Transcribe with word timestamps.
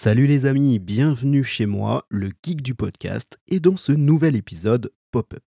Salut 0.00 0.28
les 0.28 0.46
amis, 0.46 0.78
bienvenue 0.78 1.42
chez 1.42 1.66
moi, 1.66 2.06
le 2.08 2.30
geek 2.44 2.62
du 2.62 2.76
podcast, 2.76 3.36
et 3.48 3.58
dans 3.58 3.76
ce 3.76 3.90
nouvel 3.90 4.36
épisode 4.36 4.92
Pop-up. 5.10 5.42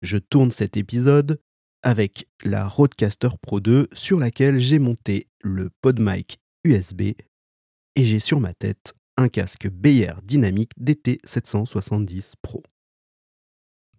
Je 0.00 0.16
tourne 0.16 0.50
cet 0.50 0.78
épisode 0.78 1.42
avec 1.82 2.26
la 2.42 2.66
Rodecaster 2.66 3.28
Pro 3.42 3.60
2 3.60 3.88
sur 3.92 4.18
laquelle 4.18 4.60
j'ai 4.60 4.78
monté 4.78 5.28
le 5.42 5.68
PodMic 5.82 6.38
USB 6.64 7.02
et 7.02 7.16
j'ai 7.96 8.18
sur 8.18 8.40
ma 8.40 8.54
tête 8.54 8.94
un 9.18 9.28
casque 9.28 9.68
BR 9.68 10.22
dynamique 10.22 10.72
DT770 10.80 12.36
Pro. 12.40 12.62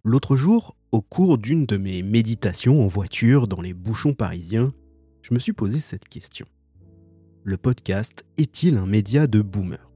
L'autre 0.02 0.34
jour, 0.34 0.76
au 0.90 1.02
cours 1.02 1.38
d'une 1.38 1.66
de 1.66 1.76
mes 1.76 2.02
méditations 2.02 2.82
en 2.82 2.88
voiture 2.88 3.46
dans 3.46 3.60
les 3.60 3.74
bouchons 3.74 4.14
parisiens, 4.14 4.72
je 5.22 5.32
me 5.32 5.38
suis 5.38 5.52
posé 5.52 5.78
cette 5.78 6.08
question 6.08 6.48
le 7.44 7.56
podcast 7.56 8.24
est-il 8.38 8.76
un 8.76 8.86
média 8.86 9.26
de 9.26 9.42
boomer? 9.42 9.90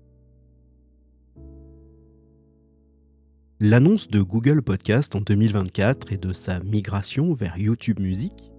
L'annonce 3.60 4.08
de 4.08 4.20
Google 4.20 4.62
Podcast 4.62 5.14
en 5.14 5.20
2024 5.20 6.12
et 6.12 6.16
de 6.16 6.32
sa 6.32 6.58
migration 6.60 7.32
vers 7.34 7.56
YouTube 7.56 8.00
Music, 8.00 8.50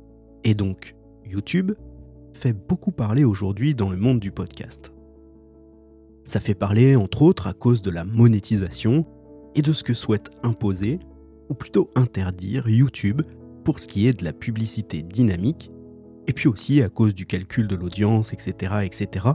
et 0.45 0.55
donc 0.55 0.95
YouTube, 1.25 1.73
fait 2.31 2.53
beaucoup 2.53 2.93
parler 2.93 3.25
aujourd'hui 3.25 3.75
dans 3.75 3.89
le 3.89 3.97
monde 3.97 4.21
du 4.21 4.31
podcast. 4.31 4.93
Ça 6.23 6.39
fait 6.39 6.55
parler 6.55 6.95
entre 6.95 7.23
autres 7.23 7.47
à 7.47 7.53
cause 7.53 7.81
de 7.81 7.91
la 7.91 8.05
monétisation 8.05 9.05
et 9.55 9.61
de 9.61 9.73
ce 9.73 9.83
que 9.83 9.93
souhaite 9.93 10.29
imposer, 10.43 10.99
ou 11.49 11.55
plutôt 11.55 11.91
interdire 11.95 12.69
YouTube 12.69 13.21
pour 13.65 13.79
ce 13.79 13.87
qui 13.87 14.07
est 14.07 14.17
de 14.17 14.23
la 14.23 14.33
publicité 14.33 15.03
dynamique 15.03 15.71
et 16.27 16.33
puis 16.33 16.47
aussi 16.47 16.81
à 16.81 16.89
cause 16.89 17.15
du 17.15 17.25
calcul 17.25 17.67
de 17.67 17.75
l'audience, 17.75 18.33
etc., 18.33 18.75
etc. 18.83 19.27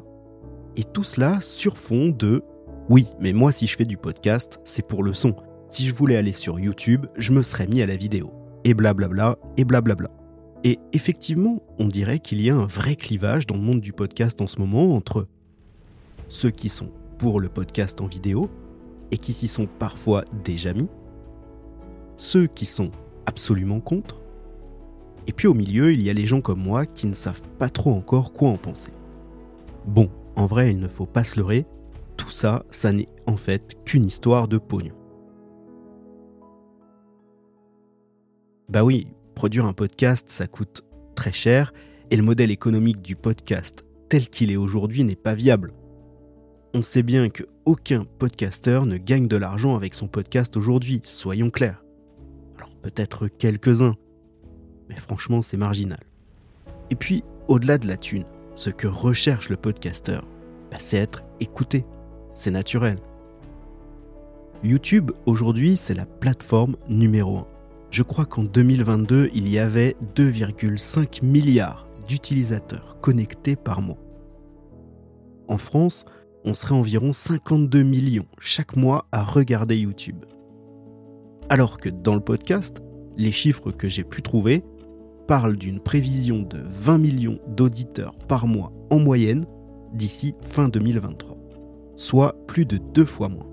Et 0.77 0.85
tout 0.85 1.05
cela 1.05 1.41
sur 1.41 1.79
fond 1.79 2.09
de 2.09 2.43
oui, 2.89 3.07
mais 3.21 3.33
moi 3.33 3.53
si 3.53 3.67
je 3.67 3.77
fais 3.77 3.85
du 3.85 3.97
podcast, 3.97 4.61
c'est 4.65 4.87
pour 4.87 5.03
le 5.03 5.13
son. 5.13 5.35
Si 5.69 5.87
je 5.87 5.95
voulais 5.95 6.17
aller 6.17 6.33
sur 6.33 6.61
YouTube, 6.61 7.07
je 7.17 7.33
me 7.33 7.43
serais 7.43 7.67
mis 7.67 7.81
à 7.81 7.87
la 7.87 7.97
vidéo. 7.97 8.33
Et 8.65 8.75
blablabla, 8.75 9.39
et 9.57 9.65
blablabla. 9.65 10.11
Et 10.65 10.79
effectivement, 10.93 11.63
on 11.79 11.89
dirait 11.89 12.21
qu'il 12.21 12.41
y 12.41 12.51
a 12.51 12.57
un 12.57 12.67
vrai 12.67 12.95
clivage 12.95 13.47
dans 13.47 13.57
le 13.57 13.63
monde 13.63 13.81
du 13.81 13.93
podcast 13.93 14.41
en 14.41 14.47
ce 14.47 14.61
moment 14.61 14.95
entre 14.95 15.27
ceux 16.29 16.51
qui 16.51 16.69
sont 16.69 16.91
pour 17.19 17.41
le 17.41 17.49
podcast 17.49 18.01
en 18.01 18.07
vidéo 18.07 18.51
et 19.11 19.19
qui 19.19 19.33
s'y 19.33 19.49
sont 19.49 19.67
parfois 19.67 20.25
déjà 20.45 20.73
mis, 20.73 20.89
ceux 22.17 22.47
qui 22.47 22.67
sont 22.67 22.91
absolument 23.27 23.81
contre, 23.81 24.22
et 25.27 25.33
puis 25.33 25.49
au 25.49 25.55
milieu, 25.55 25.93
il 25.93 26.03
y 26.03 26.11
a 26.11 26.13
les 26.13 26.27
gens 26.27 26.41
comme 26.41 26.63
moi 26.63 26.87
qui 26.87 27.07
ne 27.07 27.15
savent 27.15 27.47
pas 27.59 27.69
trop 27.69 27.93
encore 27.93 28.33
quoi 28.33 28.49
en 28.49 28.57
penser. 28.57 28.93
Bon, 29.87 30.11
en 30.37 30.47
vrai, 30.47 30.71
il 30.71 30.79
ne 30.79 30.89
faut 30.89 31.07
pas 31.07 31.25
se 31.25 31.39
leurrer, 31.39 31.67
tout 32.17 32.31
ça, 32.31 32.65
ça 32.71 32.93
n'est 32.93 33.09
en 33.27 33.37
fait 33.37 33.77
qu'une 33.85 34.05
histoire 34.05 34.49
de 34.49 34.59
pognon. 34.59 34.95
Bah 38.69 38.85
oui, 38.85 39.07
produire 39.35 39.67
un 39.67 39.73
podcast, 39.73 40.31
ça 40.31 40.47
coûte 40.47 40.83
très 41.15 41.33
cher, 41.33 41.73
et 42.11 42.17
le 42.17 42.23
modèle 42.23 42.51
économique 42.51 43.03
du 43.03 43.17
podcast 43.17 43.85
tel 44.09 44.29
qu'il 44.29 44.53
est 44.53 44.57
aujourd'hui 44.57 45.05
n'est 45.05 45.17
pas 45.17 45.35
viable. 45.35 45.73
On 46.75 46.83
sait 46.83 47.03
bien 47.03 47.29
que 47.31 47.45
aucun 47.65 48.05
podcasteur 48.19 48.87
ne 48.87 48.99
gagne 48.99 49.29
de 49.29 49.37
l'argent 49.37 49.77
avec 49.77 49.95
son 49.95 50.07
podcast 50.07 50.57
aujourd'hui, 50.57 51.01
soyons 51.05 51.51
clairs. 51.51 51.83
Alors 52.57 52.71
peut-être 52.83 53.29
quelques-uns, 53.29 53.97
franchement 54.97 55.43
c'est 55.43 55.57
marginal. 55.57 56.01
Et 56.91 56.95
puis, 56.95 57.25
au-delà 57.49 57.79
de 57.79 57.89
la 57.89 57.97
thune, 57.97 58.25
ce 58.55 58.71
que 58.71 58.87
recherche 58.87 59.49
le 59.49 59.57
podcasteur, 59.57 60.27
bah, 60.71 60.77
c'est 60.81 60.99
être 60.99 61.25
écouté, 61.41 61.85
c'est 62.35 62.51
naturel. 62.51 62.99
YouTube, 64.63 65.11
aujourd'hui, 65.27 65.77
c'est 65.77 65.95
la 65.95 66.07
plateforme 66.07 66.77
numéro 66.89 67.39
1. 67.39 67.47
Je 67.91 68.03
crois 68.03 68.27
qu'en 68.27 68.45
2022, 68.45 69.31
il 69.35 69.49
y 69.49 69.59
avait 69.59 69.97
2,5 70.15 71.25
milliards 71.25 71.89
d'utilisateurs 72.07 72.97
connectés 73.01 73.57
par 73.57 73.83
mois. 73.83 73.99
En 75.49 75.59
France, 75.59 76.05
on 76.45 76.55
serait 76.55 76.75
environ 76.75 77.13
52 77.13 77.83
millions 77.83 78.27
chaque 78.39 78.77
mois 78.77 79.07
à 79.13 79.23
regarder 79.23 79.77
YouTube. 79.77 80.25
Alors 81.49 81.77
que 81.77 81.89
dans 81.89 82.15
le 82.15 82.21
podcast, 82.21 82.83
les 83.17 83.33
chiffres 83.33 83.71
que 83.73 83.89
j'ai 83.89 84.05
pu 84.05 84.23
trouver, 84.23 84.63
parle 85.27 85.57
d'une 85.57 85.81
prévision 85.81 86.43
de 86.43 86.59
20 86.69 86.99
millions 86.99 87.39
d'auditeurs 87.49 88.17
par 88.29 88.47
mois 88.47 88.73
en 88.91 88.99
moyenne 88.99 89.45
d'ici 89.93 90.35
fin 90.43 90.69
2023, 90.69 91.37
soit 91.97 92.37
plus 92.47 92.65
de 92.65 92.79
deux 92.79 93.05
fois 93.05 93.29
moins. 93.29 93.49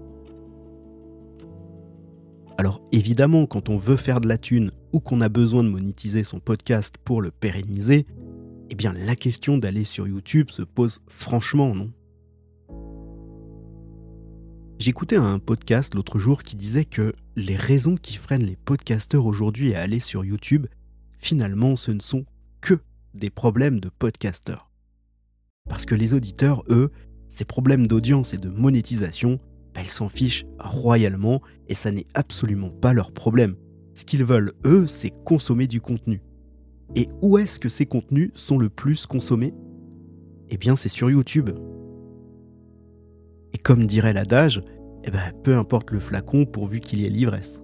Alors 2.58 2.82
évidemment, 2.92 3.46
quand 3.46 3.70
on 3.70 3.78
veut 3.78 3.96
faire 3.96 4.20
de 4.20 4.28
la 4.28 4.38
thune 4.38 4.72
ou 4.92 5.00
qu'on 5.00 5.22
a 5.22 5.30
besoin 5.30 5.64
de 5.64 5.70
monétiser 5.70 6.24
son 6.24 6.40
podcast 6.40 6.96
pour 7.04 7.22
le 7.22 7.32
pérenniser, 7.32 8.06
eh 8.70 8.76
bien 8.76 8.94
la 8.94 9.16
question 9.16 9.58
d'aller 9.58 9.84
sur 9.84 10.08
YouTube 10.08 10.50
se 10.50 10.62
pose 10.62 11.00
franchement, 11.08 11.74
non? 11.74 11.92
J'écoutais 14.80 15.18
un 15.18 15.40
podcast 15.40 15.94
l'autre 15.94 16.20
jour 16.20 16.44
qui 16.44 16.56
disait 16.56 16.86
que 16.86 17.14
les 17.36 17.58
raisons 17.58 17.98
qui 17.98 18.16
freinent 18.16 18.46
les 18.46 18.56
podcasteurs 18.56 19.26
aujourd'hui 19.26 19.76
à 19.76 19.82
aller 19.82 20.00
sur 20.00 20.24
YouTube 20.24 20.68
finalement 21.20 21.76
ce 21.76 21.92
ne 21.92 22.00
sont 22.00 22.26
que 22.62 22.80
des 23.14 23.30
problèmes 23.30 23.80
de 23.80 23.90
podcasteurs. 23.90 24.72
Parce 25.70 25.86
que 25.86 25.96
les 25.96 26.14
auditeurs, 26.14 26.64
eux, 26.70 26.90
ces 27.28 27.46
problèmes 27.46 27.86
d'audience 27.86 28.34
et 28.34 28.38
de 28.38 28.50
monétisation, 28.50 29.38
bah, 29.74 29.82
ils 29.82 29.90
s'en 29.90 30.10
fichent 30.10 30.46
royalement 30.60 31.42
et 31.68 31.76
ça 31.76 31.92
n'est 31.92 32.08
absolument 32.16 32.72
pas 32.72 32.94
leur 32.94 33.12
problème. 33.12 33.56
Ce 33.94 34.04
qu'ils 34.04 34.26
veulent, 34.26 34.54
eux, 34.66 34.88
c'est 34.88 35.14
consommer 35.26 35.68
du 35.68 35.82
contenu. 35.82 36.24
Et 36.96 37.08
où 37.22 37.38
est-ce 37.38 37.60
que 37.60 37.70
ces 37.70 37.86
contenus 37.86 38.32
sont 38.34 38.58
le 38.58 38.70
plus 38.70 39.06
consommés? 39.06 39.54
Eh 40.50 40.58
bien, 40.58 40.76
c'est 40.76 40.90
sur 40.90 41.10
YouTube. 41.10 41.52
Et 43.54 43.58
comme 43.60 43.86
dirait 43.86 44.14
l'adage, 44.14 44.64
eh 45.04 45.12
ben, 45.12 45.32
peu 45.44 45.56
importe 45.56 45.92
le 45.92 46.00
flacon 46.00 46.46
pourvu 46.46 46.80
qu'il 46.80 47.02
y 47.02 47.06
ait 47.06 47.10
l'ivresse. 47.10 47.62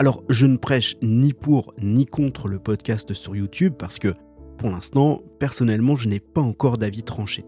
Alors, 0.00 0.22
je 0.28 0.46
ne 0.46 0.56
prêche 0.56 0.96
ni 1.02 1.32
pour 1.32 1.74
ni 1.82 2.06
contre 2.06 2.46
le 2.46 2.60
podcast 2.60 3.12
sur 3.14 3.34
YouTube 3.34 3.74
parce 3.76 3.98
que, 3.98 4.14
pour 4.56 4.70
l'instant, 4.70 5.22
personnellement, 5.40 5.96
je 5.96 6.08
n'ai 6.08 6.20
pas 6.20 6.40
encore 6.40 6.78
d'avis 6.78 7.02
tranché. 7.02 7.44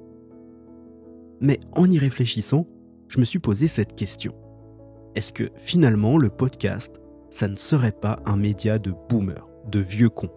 Mais 1.41 1.61
en 1.73 1.89
y 1.89 1.97
réfléchissant, 1.97 2.67
je 3.07 3.21
me 3.21 3.25
suis 3.25 3.39
posé 3.39 3.69
cette 3.69 3.95
question. 3.95 4.35
Est-ce 5.15 5.33
que 5.33 5.51
finalement 5.55 6.19
le 6.19 6.29
podcast, 6.29 7.01
ça 7.31 7.47
ne 7.47 7.55
serait 7.55 7.93
pas 7.93 8.19
un 8.27 8.37
média 8.37 8.81
de 8.81 8.93
boomer, 9.09 9.49
de 9.71 9.79
vieux 9.79 10.11
cons? 10.11 10.33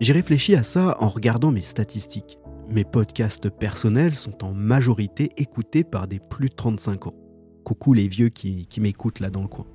J'ai 0.00 0.12
réfléchi 0.12 0.54
à 0.54 0.64
ça 0.64 0.98
en 1.00 1.08
regardant 1.08 1.50
mes 1.50 1.62
statistiques. 1.62 2.38
Mes 2.68 2.84
podcasts 2.84 3.48
personnels 3.48 4.16
sont 4.16 4.44
en 4.44 4.52
majorité 4.52 5.30
écoutés 5.38 5.82
par 5.82 6.08
des 6.08 6.18
plus 6.18 6.50
de 6.50 6.54
35 6.54 7.06
ans. 7.06 7.14
Coucou 7.64 7.94
les 7.94 8.08
vieux 8.08 8.28
qui, 8.28 8.66
qui 8.66 8.82
m'écoutent 8.82 9.20
là 9.20 9.30
dans 9.30 9.42
le 9.42 9.48
coin. 9.48 9.66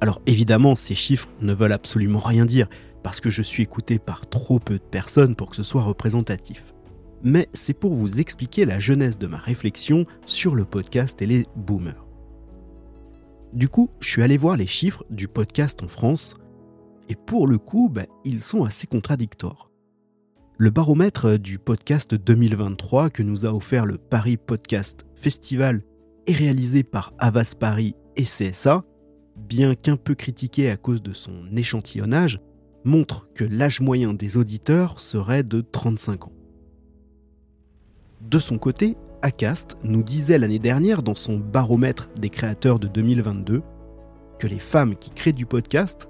Alors 0.00 0.22
évidemment, 0.26 0.74
ces 0.74 0.94
chiffres 0.94 1.28
ne 1.40 1.52
veulent 1.52 1.72
absolument 1.72 2.20
rien 2.20 2.46
dire, 2.46 2.68
parce 3.02 3.20
que 3.20 3.30
je 3.30 3.42
suis 3.42 3.62
écouté 3.62 3.98
par 3.98 4.28
trop 4.28 4.58
peu 4.58 4.74
de 4.74 4.84
personnes 4.84 5.36
pour 5.36 5.50
que 5.50 5.56
ce 5.56 5.62
soit 5.62 5.82
représentatif. 5.82 6.74
Mais 7.22 7.48
c'est 7.52 7.74
pour 7.74 7.94
vous 7.94 8.18
expliquer 8.20 8.64
la 8.64 8.80
jeunesse 8.80 9.18
de 9.18 9.26
ma 9.26 9.36
réflexion 9.36 10.04
sur 10.24 10.54
le 10.54 10.64
podcast 10.64 11.20
et 11.20 11.26
les 11.26 11.44
boomers. 11.54 12.06
Du 13.52 13.68
coup, 13.68 13.90
je 14.00 14.08
suis 14.08 14.22
allé 14.22 14.36
voir 14.36 14.56
les 14.56 14.66
chiffres 14.66 15.04
du 15.10 15.28
podcast 15.28 15.82
en 15.82 15.88
France, 15.88 16.34
et 17.08 17.16
pour 17.16 17.46
le 17.46 17.58
coup, 17.58 17.90
bah, 17.90 18.06
ils 18.24 18.40
sont 18.40 18.64
assez 18.64 18.86
contradictoires. 18.86 19.70
Le 20.56 20.70
baromètre 20.70 21.38
du 21.38 21.58
podcast 21.58 22.14
2023 22.14 23.10
que 23.10 23.22
nous 23.22 23.44
a 23.44 23.52
offert 23.52 23.86
le 23.86 23.98
Paris 23.98 24.36
Podcast 24.36 25.06
Festival 25.14 25.82
est 26.26 26.34
réalisé 26.34 26.84
par 26.84 27.12
Avas 27.18 27.54
Paris 27.58 27.96
et 28.16 28.24
CSA 28.24 28.84
bien 29.50 29.74
qu'un 29.74 29.96
peu 29.96 30.14
critiqué 30.14 30.70
à 30.70 30.76
cause 30.76 31.02
de 31.02 31.12
son 31.12 31.56
échantillonnage, 31.56 32.40
montre 32.84 33.28
que 33.34 33.42
l'âge 33.42 33.80
moyen 33.80 34.14
des 34.14 34.36
auditeurs 34.36 35.00
serait 35.00 35.42
de 35.42 35.60
35 35.60 36.28
ans. 36.28 36.32
De 38.20 38.38
son 38.38 38.58
côté, 38.58 38.96
Acast 39.22 39.76
nous 39.82 40.04
disait 40.04 40.38
l'année 40.38 40.60
dernière 40.60 41.02
dans 41.02 41.16
son 41.16 41.36
baromètre 41.36 42.10
des 42.16 42.30
créateurs 42.30 42.78
de 42.78 42.86
2022 42.86 43.62
que 44.38 44.46
les 44.46 44.60
femmes 44.60 44.94
qui 44.94 45.10
créent 45.10 45.32
du 45.32 45.46
podcast 45.46 46.08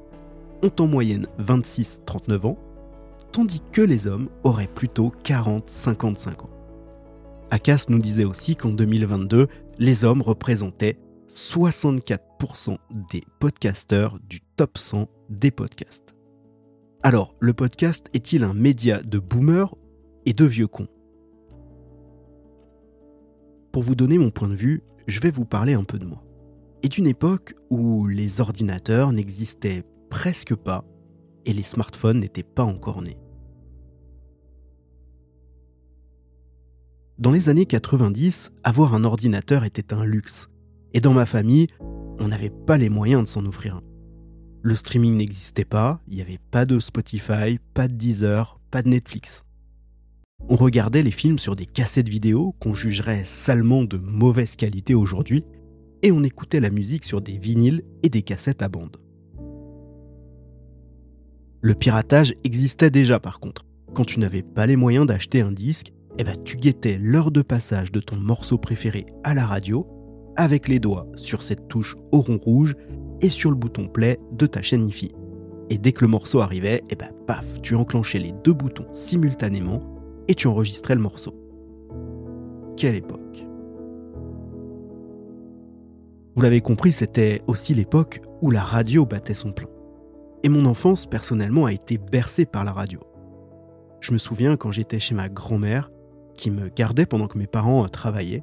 ont 0.63 0.73
en 0.79 0.87
moyenne 0.87 1.27
26-39 1.41 2.47
ans, 2.47 2.59
tandis 3.33 3.63
que 3.73 3.81
les 3.81 4.07
hommes 4.07 4.29
auraient 4.45 4.69
plutôt 4.69 5.15
40-55 5.25 6.43
ans. 6.43 6.51
Acast 7.51 7.89
nous 7.89 8.01
disait 8.01 8.25
aussi 8.25 8.55
qu'en 8.55 8.71
2022, 8.71 9.49
les 9.79 10.05
hommes 10.05 10.21
représentaient 10.21 10.99
64% 11.31 12.77
des 13.13 13.23
podcasteurs 13.39 14.19
du 14.29 14.41
top 14.57 14.77
100 14.77 15.09
des 15.29 15.53
podcasts. 15.53 16.17
Alors, 17.05 17.37
le 17.39 17.53
podcast 17.53 18.09
est-il 18.13 18.43
un 18.43 18.53
média 18.53 19.01
de 19.01 19.21
boomer 19.21 19.73
et 20.27 20.33
deux 20.33 20.47
vieux 20.47 20.67
cons? 20.67 20.89
Pour 23.71 23.85
vous 23.85 23.95
donner 23.95 24.19
mon 24.19 24.33
point 24.33 24.49
de 24.49 24.57
vue, 24.57 24.83
je 25.07 25.21
vais 25.21 25.31
vous 25.31 25.45
parler 25.45 25.75
un 25.75 25.85
peu 25.85 26.01
de 26.01 26.05
moi. 26.05 26.25
Et 26.83 26.89
d'une 26.89 27.07
époque 27.07 27.55
où 27.71 28.09
les 28.09 28.41
ordinateurs 28.41 29.13
n'existaient 29.13 29.85
presque 30.11 30.57
pas 30.57 30.85
et 31.47 31.53
les 31.53 31.63
smartphones 31.63 32.19
n'étaient 32.19 32.43
pas 32.43 32.65
encore 32.65 33.03
nés. 33.03 33.19
Dans 37.19 37.31
les 37.31 37.49
années 37.49 37.67
90, 37.67 38.51
avoir 38.65 38.95
un 38.95 39.05
ordinateur 39.05 39.63
était 39.63 39.95
un 39.95 40.05
luxe. 40.05 40.50
Et 40.93 41.01
dans 41.01 41.13
ma 41.13 41.27
famille, 41.27 41.69
on 42.19 42.29
n'avait 42.29 42.51
pas 42.51 42.79
les 42.79 42.89
moyens 42.89 43.23
de 43.23 43.29
s'en 43.29 43.47
offrir 43.47 43.77
un. 43.77 43.83
Le 44.63 44.75
streaming 44.75 45.17
n'existait 45.17 45.65
pas, 45.65 46.01
il 46.07 46.17
n'y 46.17 46.23
avait 46.23 46.41
pas 46.51 46.67
de 46.67 46.79
Spotify, 46.81 47.59
pas 47.73 47.89
de 47.89 47.95
Deezer, 47.95 48.61
pas 48.71 48.83
de 48.83 48.89
Netflix. 48.89 49.45
On 50.49 50.57
regardait 50.57 51.03
les 51.03 51.11
films 51.11 51.39
sur 51.39 51.55
des 51.55 51.67
cassettes 51.67 52.09
vidéo 52.09 52.55
qu'on 52.61 52.75
jugerait 52.75 53.25
salement 53.25 53.85
de 53.85 53.97
mauvaise 53.97 54.57
qualité 54.57 54.95
aujourd'hui, 54.95 55.45
et 56.03 56.13
on 56.13 56.23
écoutait 56.23 56.61
la 56.61 56.71
musique 56.71 57.05
sur 57.05 57.21
des 57.21 57.39
vinyles 57.39 57.83
et 58.03 58.09
des 58.09 58.23
cassettes 58.23 58.63
à 58.63 58.69
bande. 58.69 58.97
Le 61.63 61.75
piratage 61.75 62.35
existait 62.43 62.91
déjà 62.91 63.21
par 63.21 63.39
contre. 63.39 63.67
Quand 63.95 64.05
tu 64.05 64.19
n'avais 64.21 64.43
pas 64.43 64.67
les 64.67 64.77
moyens 64.77 65.07
d'acheter 65.07 65.41
un 65.41 65.53
disque, 65.53 65.93
eh 66.19 66.25
ben, 66.25 66.37
tu 66.45 66.57
guettais 66.57 66.99
l'heure 66.99 67.31
de 67.31 67.43
passage 67.43 67.93
de 67.93 68.01
ton 68.01 68.17
morceau 68.17 68.57
préféré 68.57 69.07
à 69.25 69.35
la 69.35 69.47
radio 69.47 69.87
avec 70.41 70.69
les 70.69 70.81
doigts 70.81 71.07
sur 71.17 71.43
cette 71.43 71.69
touche 71.69 71.97
au 72.13 72.21
rond 72.23 72.39
rouge 72.39 72.75
et 73.21 73.29
sur 73.29 73.51
le 73.51 73.57
bouton 73.57 73.89
play 73.89 74.19
de 74.33 74.47
ta 74.47 74.63
chaîne 74.63 74.89
IFI. 74.89 75.13
Et 75.69 75.77
dès 75.77 75.93
que 75.93 76.01
le 76.01 76.09
morceau 76.11 76.41
arrivait, 76.41 76.83
eh 76.89 76.97
ben, 76.97 77.11
paf, 77.27 77.61
tu 77.61 77.75
enclenchais 77.75 78.19
les 78.19 78.33
deux 78.43 78.55
boutons 78.55 78.87
simultanément 78.95 79.83
et 80.29 80.35
tu 80.35 80.49
enregistrais 80.49 80.95
le 80.95 81.03
morceau. 81.03 81.35
Quelle 82.79 82.95
époque 82.95 83.47
Vous 86.35 86.43
l'avez 86.43 86.63
compris, 86.63 86.93
c'était 86.93 87.43
aussi 87.47 87.75
l'époque 87.75 88.23
où 88.41 88.51
la 88.51 88.63
radio 88.63 89.05
battait 89.05 89.35
son 89.35 89.53
plein. 89.53 89.69
Et 90.43 90.49
mon 90.49 90.65
enfance, 90.65 91.05
personnellement, 91.05 91.67
a 91.67 91.73
été 91.75 91.99
bercée 91.99 92.47
par 92.47 92.65
la 92.65 92.73
radio. 92.73 93.01
Je 94.01 94.15
me 94.15 94.19
souviens 94.19 94.57
quand 94.57 94.71
j'étais 94.71 95.01
chez 95.01 95.15
ma 95.15 95.29
grand-mère, 95.29 95.91
qui 96.35 96.51
me 96.51 96.71
gardait 96.71 97.05
pendant 97.05 97.27
que 97.27 97.37
mes 97.37 97.47
parents 97.47 97.87
travaillaient, 97.91 98.43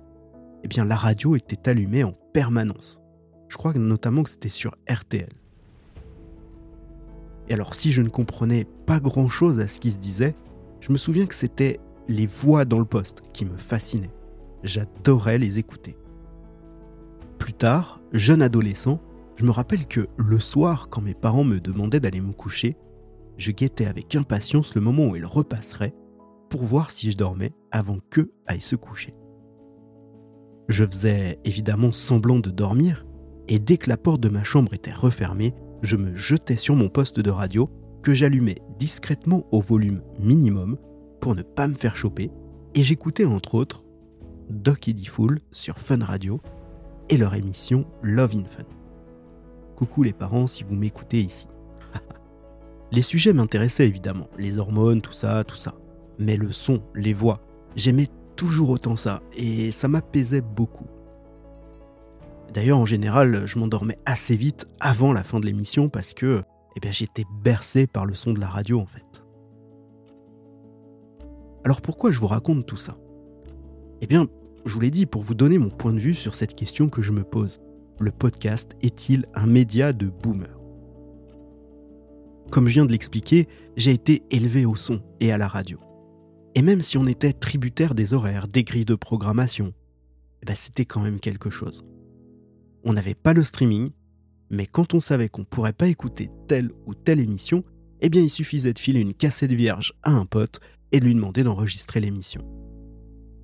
eh 0.63 0.67
bien 0.67 0.85
la 0.85 0.95
radio 0.95 1.35
était 1.35 1.69
allumée 1.69 2.03
en 2.03 2.13
permanence. 2.33 3.01
Je 3.49 3.57
crois 3.57 3.73
notamment 3.73 4.23
que 4.23 4.29
c'était 4.29 4.49
sur 4.49 4.75
RTL. 4.89 5.29
Et 7.49 7.53
alors 7.53 7.75
si 7.75 7.91
je 7.91 8.01
ne 8.01 8.09
comprenais 8.09 8.65
pas 8.85 8.99
grand-chose 8.99 9.59
à 9.59 9.67
ce 9.67 9.79
qui 9.79 9.91
se 9.91 9.97
disait, 9.97 10.35
je 10.81 10.91
me 10.91 10.97
souviens 10.97 11.25
que 11.25 11.35
c'était 11.35 11.79
les 12.07 12.27
voix 12.27 12.65
dans 12.65 12.79
le 12.79 12.85
poste 12.85 13.23
qui 13.33 13.45
me 13.45 13.57
fascinaient. 13.57 14.13
J'adorais 14.63 15.37
les 15.37 15.59
écouter. 15.59 15.97
Plus 17.37 17.53
tard, 17.53 18.01
jeune 18.11 18.41
adolescent, 18.41 19.01
je 19.37 19.45
me 19.45 19.51
rappelle 19.51 19.85
que 19.85 20.07
le 20.17 20.39
soir, 20.39 20.89
quand 20.89 21.01
mes 21.01 21.13
parents 21.13 21.43
me 21.43 21.59
demandaient 21.59 21.99
d'aller 21.99 22.21
me 22.21 22.33
coucher, 22.33 22.75
je 23.37 23.51
guettais 23.51 23.85
avec 23.85 24.15
impatience 24.15 24.73
le 24.75 24.81
moment 24.81 25.07
où 25.07 25.15
ils 25.15 25.25
repasseraient 25.25 25.93
pour 26.49 26.63
voir 26.63 26.91
si 26.91 27.11
je 27.11 27.17
dormais 27.17 27.53
avant 27.71 27.99
qu'eux 28.09 28.31
aillent 28.47 28.61
se 28.61 28.75
coucher. 28.75 29.13
Je 30.67 30.85
faisais 30.85 31.39
évidemment 31.45 31.91
semblant 31.91 32.39
de 32.39 32.49
dormir, 32.49 33.05
et 33.47 33.59
dès 33.59 33.77
que 33.77 33.89
la 33.89 33.97
porte 33.97 34.21
de 34.21 34.29
ma 34.29 34.43
chambre 34.43 34.73
était 34.73 34.91
refermée, 34.91 35.53
je 35.81 35.95
me 35.95 36.15
jetais 36.15 36.57
sur 36.57 36.75
mon 36.75 36.89
poste 36.89 37.19
de 37.19 37.31
radio 37.31 37.69
que 38.01 38.13
j'allumais 38.13 38.61
discrètement 38.77 39.45
au 39.51 39.61
volume 39.61 40.01
minimum 40.19 40.77
pour 41.21 41.35
ne 41.35 41.41
pas 41.41 41.67
me 41.67 41.75
faire 41.75 41.95
choper, 41.95 42.31
et 42.75 42.83
j'écoutais 42.83 43.25
entre 43.25 43.55
autres 43.55 43.85
Doc 44.49 44.87
Eddie 44.87 45.05
Fool 45.05 45.39
sur 45.51 45.77
Fun 45.79 46.03
Radio 46.03 46.41
et 47.09 47.17
leur 47.17 47.35
émission 47.35 47.85
Love 48.01 48.35
in 48.35 48.45
Fun. 48.45 48.63
Coucou 49.75 50.03
les 50.03 50.13
parents 50.13 50.47
si 50.47 50.63
vous 50.63 50.75
m'écoutez 50.75 51.21
ici. 51.21 51.47
les 52.91 53.01
sujets 53.01 53.33
m'intéressaient 53.33 53.87
évidemment, 53.87 54.29
les 54.37 54.59
hormones, 54.59 55.01
tout 55.01 55.13
ça, 55.13 55.43
tout 55.43 55.55
ça. 55.55 55.75
Mais 56.19 56.35
le 56.35 56.51
son, 56.51 56.81
les 56.95 57.13
voix, 57.13 57.41
j'aimais 57.75 58.07
toujours 58.37 58.69
autant 58.69 58.95
ça, 58.95 59.21
et 59.35 59.71
ça 59.71 59.89
m'apaisait 59.89 60.41
beaucoup. 60.41 60.87
D'ailleurs, 62.53 62.79
en 62.79 62.85
général, 62.85 63.45
je 63.45 63.59
m'endormais 63.59 63.99
assez 64.05 64.37
vite 64.37 64.67
avant 64.79 65.11
la 65.11 65.23
fin 65.23 65.41
de 65.41 65.45
l'émission 65.45 65.89
parce 65.89 66.13
que 66.13 66.43
eh 66.77 66.79
bien, 66.79 66.91
j'étais 66.91 67.25
bercé 67.43 67.87
par 67.87 68.05
le 68.05 68.13
son 68.13 68.33
de 68.33 68.39
la 68.39 68.47
radio 68.47 68.79
en 68.79 68.85
fait. 68.85 69.25
Alors 71.65 71.81
pourquoi 71.81 72.11
je 72.11 72.19
vous 72.19 72.27
raconte 72.27 72.65
tout 72.65 72.77
ça? 72.77 72.95
Eh 73.99 74.07
bien, 74.07 74.27
je 74.65 74.73
vous 74.73 74.79
l'ai 74.79 74.91
dit 74.91 75.05
pour 75.05 75.23
vous 75.23 75.35
donner 75.35 75.57
mon 75.57 75.69
point 75.69 75.91
de 75.91 75.99
vue 75.99 76.13
sur 76.13 76.35
cette 76.35 76.53
question 76.53 76.87
que 76.87 77.01
je 77.01 77.11
me 77.11 77.23
pose. 77.23 77.59
Le 77.99 78.11
podcast 78.11 78.75
est-il 78.81 79.25
un 79.33 79.47
média 79.47 79.91
de 79.91 80.07
boomer? 80.07 80.59
Comme 82.51 82.67
je 82.67 82.75
viens 82.75 82.85
de 82.85 82.91
l'expliquer, 82.91 83.47
j'ai 83.75 83.91
été 83.91 84.23
élevé 84.31 84.65
au 84.65 84.75
son 84.75 85.01
et 85.19 85.31
à 85.31 85.37
la 85.37 85.47
radio. 85.47 85.79
Et 86.57 86.63
même 86.63 86.81
si 86.81 86.97
on 86.97 87.05
était 87.05 87.33
tributaire 87.33 87.93
des 87.93 88.15
horaires, 88.15 88.47
des 88.47 88.63
grilles 88.63 88.83
de 88.83 88.95
programmation, 88.95 89.75
eh 90.41 90.45
ben 90.47 90.55
c'était 90.55 90.85
quand 90.85 90.99
même 90.99 91.19
quelque 91.19 91.51
chose. 91.51 91.85
On 92.83 92.93
n'avait 92.93 93.13
pas 93.13 93.33
le 93.33 93.43
streaming, 93.43 93.91
mais 94.49 94.65
quand 94.65 94.95
on 94.95 94.99
savait 94.99 95.29
qu'on 95.29 95.41
ne 95.41 95.45
pourrait 95.45 95.71
pas 95.71 95.85
écouter 95.85 96.31
telle 96.47 96.71
ou 96.87 96.95
telle 96.95 97.19
émission, 97.19 97.63
eh 98.01 98.09
bien 98.09 98.23
il 98.23 98.31
suffisait 98.31 98.73
de 98.73 98.79
filer 98.79 99.01
une 99.01 99.13
cassette 99.13 99.53
vierge 99.53 99.93
à 100.01 100.09
un 100.09 100.25
pote 100.25 100.59
et 100.91 100.99
de 100.99 101.05
lui 101.05 101.13
demander 101.13 101.43
d'enregistrer 101.43 101.99
l'émission. 101.99 102.41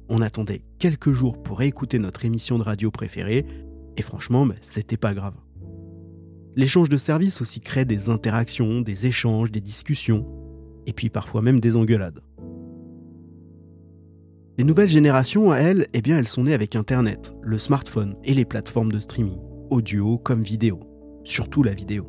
On 0.09 0.23
attendait 0.23 0.63
quelques 0.79 1.13
jours 1.13 1.43
pour 1.43 1.61
écouter 1.61 1.99
notre 1.99 2.25
émission 2.25 2.57
de 2.57 2.63
radio 2.63 2.89
préférée, 2.89 3.45
et 3.95 4.01
franchement, 4.01 4.47
ben, 4.47 4.57
c'était 4.61 4.97
pas 4.97 5.13
grave. 5.13 5.35
L'échange 6.55 6.89
de 6.89 6.97
services 6.97 7.41
aussi 7.41 7.61
crée 7.61 7.85
des 7.85 8.09
interactions, 8.09 8.81
des 8.81 9.05
échanges, 9.05 9.51
des 9.51 9.61
discussions, 9.61 10.25
et 10.87 10.93
puis 10.93 11.11
parfois 11.11 11.43
même 11.43 11.59
des 11.59 11.75
engueulades. 11.75 12.23
Les 14.55 14.63
nouvelles 14.63 14.89
générations, 14.89 15.51
elles, 15.51 15.87
eh 15.93 16.03
bien, 16.03 16.19
elles 16.19 16.27
sont 16.27 16.43
nées 16.43 16.53
avec 16.53 16.75
Internet, 16.75 17.33
le 17.41 17.57
smartphone 17.57 18.15
et 18.23 18.35
les 18.35 18.45
plateformes 18.45 18.91
de 18.91 18.99
streaming, 18.99 19.39
audio 19.71 20.19
comme 20.19 20.43
vidéo, 20.43 20.79
surtout 21.23 21.63
la 21.63 21.73
vidéo. 21.73 22.05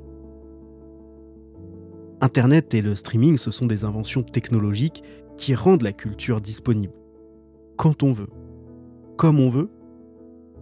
Internet 2.20 2.74
et 2.74 2.82
le 2.82 2.96
streaming, 2.96 3.38
ce 3.38 3.50
sont 3.50 3.64
des 3.64 3.84
inventions 3.84 4.22
technologiques 4.22 5.02
qui 5.38 5.54
rendent 5.54 5.80
la 5.80 5.94
culture 5.94 6.42
disponible, 6.42 6.92
quand 7.78 8.02
on 8.02 8.12
veut, 8.12 8.28
comme 9.16 9.40
on 9.40 9.48
veut 9.48 9.70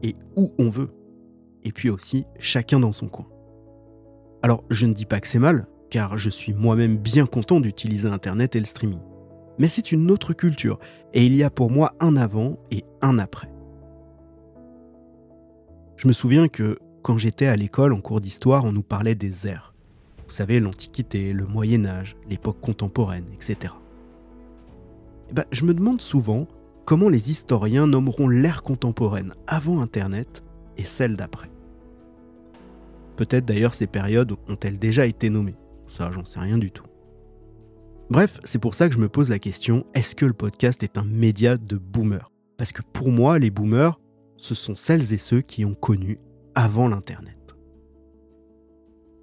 et 0.05 0.15
où 0.37 0.53
on 0.61 0.69
veut, 0.69 0.91
et 1.65 1.73
puis 1.73 1.91
aussi 1.91 2.27
chacun 2.39 2.79
dans 2.79 2.93
son 2.93 3.09
coin. 3.09 3.27
Alors, 4.43 4.63
je 4.71 4.87
ne 4.87 4.93
dis 4.93 5.07
pas 5.07 5.19
que 5.19 5.27
c'est 5.27 5.41
mal, 5.41 5.67
car 5.91 6.17
je 6.17 6.31
suis 6.31 6.55
moi-même 6.55 6.97
bien 6.97 7.27
content 7.27 7.59
d'utiliser 7.59 8.07
Internet 8.07 8.55
et 8.55 8.61
le 8.61 8.67
streaming. 8.67 9.01
Mais 9.63 9.69
c'est 9.69 9.93
une 9.93 10.11
autre 10.11 10.33
culture, 10.33 10.81
et 11.15 11.25
il 11.25 11.37
y 11.37 11.45
a 11.45 11.49
pour 11.49 11.71
moi 11.71 11.95
un 12.01 12.17
avant 12.17 12.59
et 12.73 12.85
un 13.01 13.21
après. 13.21 13.49
Je 15.95 16.09
me 16.09 16.13
souviens 16.13 16.49
que 16.49 16.81
quand 17.03 17.17
j'étais 17.17 17.47
à 17.47 17.55
l'école 17.55 17.93
en 17.93 18.01
cours 18.01 18.21
d'histoire, 18.21 18.65
on 18.65 18.73
nous 18.73 18.83
parlait 18.83 19.15
des 19.15 19.47
ères. 19.47 19.73
Vous 20.27 20.33
savez, 20.33 20.59
l'Antiquité, 20.59 21.33
le 21.33 21.47
Moyen 21.47 21.87
Âge, 21.87 22.17
l'époque 22.29 22.61
contemporaine, 22.61 23.27
etc. 23.33 23.73
Eh 25.31 25.33
ben, 25.33 25.45
je 25.53 25.65
me 25.65 25.75
demande 25.75 26.01
souvent 26.01 26.49
comment 26.85 27.09
les 27.09 27.31
historiens 27.31 27.87
nommeront 27.87 28.27
l'ère 28.27 28.65
contemporaine 28.65 29.33
avant 29.47 29.81
Internet 29.81 30.43
et 30.77 30.83
celle 30.83 31.17
d'après. 31.17 31.53
Peut-être 33.15 33.45
d'ailleurs 33.45 33.75
ces 33.75 33.87
périodes 33.87 34.33
ont-elles 34.49 34.81
déjà 34.81 35.07
été 35.07 35.31
nommées. 35.31 35.55
Ça, 35.87 36.11
j'en 36.11 36.25
sais 36.25 36.41
rien 36.41 36.59
du 36.59 36.73
tout. 36.73 36.83
Bref, 38.13 38.41
c'est 38.45 38.59
pour 38.59 38.75
ça 38.75 38.91
que 38.91 38.95
je 38.95 39.01
me 39.01 39.09
pose 39.09 39.31
la 39.31 39.39
question, 39.39 39.87
est-ce 39.95 40.15
que 40.15 40.27
le 40.27 40.35
podcast 40.35 40.83
est 40.83 40.99
un 40.99 41.03
média 41.03 41.57
de 41.57 41.79
boomers? 41.79 42.31
Parce 42.59 42.71
que 42.71 42.83
pour 42.83 43.11
moi, 43.11 43.39
les 43.39 43.49
boomers, 43.49 43.99
ce 44.37 44.55
sont 44.55 44.75
celles 44.75 45.15
et 45.15 45.17
ceux 45.17 45.41
qui 45.41 45.65
ont 45.65 45.73
connu 45.73 46.19
avant 46.55 46.89
l'Internet. 46.89 47.57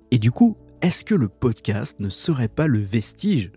Et 0.10 0.18
du 0.18 0.32
coup, 0.32 0.58
est-ce 0.82 1.06
que 1.06 1.14
le 1.14 1.30
podcast 1.30 2.00
ne 2.00 2.10
serait 2.10 2.48
pas 2.48 2.66
le 2.66 2.80
vestige, 2.80 3.52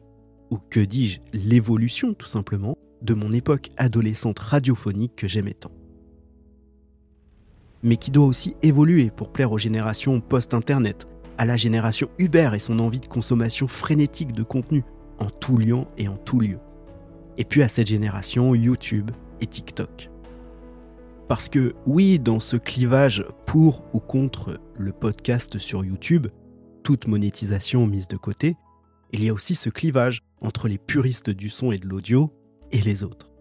ou 0.51 0.59
que 0.59 0.81
dis-je, 0.81 1.21
l'évolution 1.33 2.12
tout 2.12 2.27
simplement, 2.27 2.77
de 3.01 3.15
mon 3.15 3.33
époque 3.33 3.71
adolescente 3.79 4.39
radiophonique 4.39 5.17
que 5.17 5.29
j'aimais 5.29 5.55
tant? 5.55 5.73
Mais 7.83 7.97
qui 7.97 8.11
doit 8.11 8.27
aussi 8.27 8.55
évoluer 8.61 9.11
pour 9.11 9.33
plaire 9.33 9.53
aux 9.53 9.57
générations 9.57 10.21
post-internet, 10.21 11.09
à 11.39 11.47
la 11.47 11.57
génération 11.57 12.11
Uber 12.19 12.51
et 12.53 12.59
son 12.59 12.79
envie 12.81 13.01
de 13.01 13.07
consommation 13.07 13.67
frénétique 13.67 14.33
de 14.33 14.43
contenu, 14.43 14.85
en 15.23 15.31
tout 15.31 15.57
lieu 15.57 15.76
et 15.97 16.09
en 16.09 16.17
tout 16.17 16.41
lieu. 16.41 16.59
Et 17.38 17.45
puis 17.45 17.62
à 17.62 17.69
cette 17.69 17.87
génération, 17.87 18.55
YouTube 18.55 19.11
et 19.41 19.47
TikTok. 19.47 20.11
Parce 21.29 21.49
que 21.49 21.75
oui, 21.87 22.19
dans 22.19 22.41
ce 22.41 22.57
clivage 22.57 23.25
pour 23.47 23.85
ou 23.95 24.00
contre 24.00 24.61
le 24.76 24.93
podcast 24.93 25.59
sur 25.59 25.85
YouTube, 25.85 26.26
toute 26.83 27.07
monétisation 27.07 27.87
mise 27.87 28.09
de 28.09 28.17
côté, 28.17 28.57
il 29.12 29.25
y 29.25 29.29
a 29.29 29.33
aussi 29.33 29.55
ce 29.55 29.71
clivage 29.71 30.21
entre 30.41 30.69
les 30.69 30.79
puristes 30.79 31.31
du 31.31 31.49
son 31.49 31.71
et 31.73 31.79
de 31.79 31.87
l'audio 31.87 32.33
et 32.73 32.81
les 32.81 33.05
autres. 33.05 33.33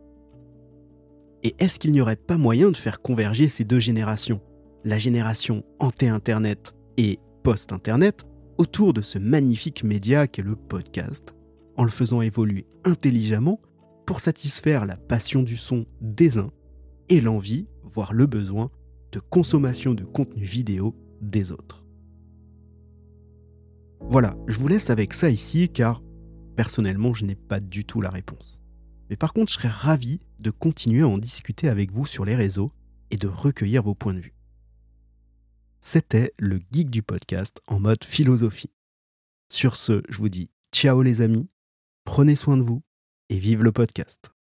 Et 1.44 1.56
est-ce 1.58 1.80
qu'il 1.80 1.92
n'y 1.92 2.02
aurait 2.02 2.16
pas 2.16 2.38
moyen 2.38 2.70
de 2.70 2.78
faire 2.78 3.02
converger 3.02 3.48
ces 3.48 3.64
deux 3.64 3.80
générations, 3.80 4.42
la 4.84 5.00
génération 5.00 5.64
anté-Internet 5.80 6.76
et 6.98 7.20
post-Internet, 7.44 8.26
autour 8.60 8.94
de 8.94 9.02
ce 9.02 9.18
magnifique 9.18 9.84
média 9.84 10.28
qu'est 10.28 10.44
le 10.44 10.56
podcast, 10.56 11.34
en 11.78 11.84
le 11.84 11.90
faisant 11.90 12.22
évoluer 12.22 12.68
intelligemment 12.84 13.60
pour 14.06 14.20
satisfaire 14.20 14.86
la 14.86 14.98
passion 14.98 15.44
du 15.44 15.58
son 15.58 15.86
des 16.02 16.38
uns 16.38 16.52
et 17.10 17.22
l'envie, 17.22 17.68
voire 17.84 18.14
le 18.14 18.26
besoin, 18.26 18.72
de 19.12 19.20
consommation 19.20 19.94
de 19.94 20.04
contenu 20.04 20.44
vidéo 20.44 20.96
des 21.22 21.52
autres. 21.52 21.86
Voilà, 24.00 24.36
je 24.48 24.58
vous 24.58 24.68
laisse 24.68 24.90
avec 24.90 25.14
ça 25.14 25.30
ici 25.30 25.70
car 25.70 26.02
personnellement 26.56 27.14
je 27.14 27.26
n'ai 27.26 27.36
pas 27.36 27.60
du 27.60 27.86
tout 27.86 28.02
la 28.02 28.10
réponse. 28.10 28.60
Mais 29.10 29.16
par 29.16 29.34
contre 29.34 29.52
je 29.52 29.58
serais 29.58 29.68
ravi 29.68 30.22
de 30.40 30.52
continuer 30.52 31.04
à 31.04 31.08
en 31.08 31.18
discuter 31.18 31.70
avec 31.70 31.92
vous 31.92 32.06
sur 32.06 32.26
les 32.26 32.36
réseaux 32.36 32.72
et 33.12 33.18
de 33.18 33.28
recueillir 33.28 33.84
vos 33.84 33.96
points 33.96 34.14
de 34.14 34.20
vue. 34.20 34.34
C'était 35.80 36.34
le 36.38 36.60
geek 36.72 36.90
du 36.90 37.04
podcast 37.04 37.62
en 37.68 37.80
mode 37.80 38.04
philosophie. 38.04 38.72
Sur 39.50 39.76
ce, 39.76 40.02
je 40.10 40.18
vous 40.18 40.30
dis 40.30 40.50
ciao 40.72 41.02
les 41.02 41.22
amis, 41.22 41.50
prenez 42.04 42.36
soin 42.36 42.58
de 42.58 42.64
vous 42.64 42.82
et 43.30 43.38
vive 43.38 43.64
le 43.64 43.72
podcast. 43.72 44.32